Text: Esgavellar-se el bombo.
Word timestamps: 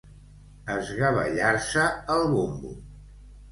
Esgavellar-se 0.75 1.85
el 2.17 2.27
bombo. 2.35 2.75